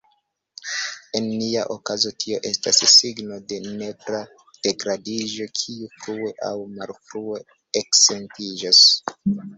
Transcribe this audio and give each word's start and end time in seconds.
En 1.17 1.25
nia 1.41 1.65
okazo 1.75 2.13
tio 2.23 2.39
estas 2.51 2.79
signo 2.93 3.37
de 3.51 3.59
nepra 3.67 4.21
degradiĝo, 4.69 5.47
kiu 5.61 5.93
frue 5.99 6.33
aŭ 6.51 6.57
malfrue 6.79 7.43
eksentiĝos. 7.85 8.85